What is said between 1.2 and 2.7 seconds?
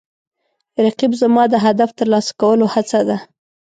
زما د هدف ترلاسه کولو